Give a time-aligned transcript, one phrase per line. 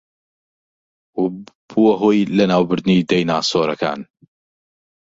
[1.21, 1.23] و
[1.69, 3.99] بووە هۆی لەناوبردنی دایناسۆرەکان